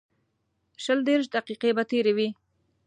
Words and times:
شل 0.83 0.99
دېرش 1.09 1.25
دقیقې 1.35 1.71
به 1.77 1.83
تېرې 1.91 2.13
وې. 2.17 2.27